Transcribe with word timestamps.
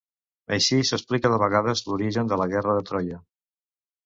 Així 0.55 0.79
s'explica 0.89 1.31
de 1.33 1.39
vegades 1.43 1.83
l'origen 1.91 2.33
de 2.33 2.41
la 2.43 2.49
guerra 2.55 2.75
de 2.79 2.85
Troia. 2.89 3.21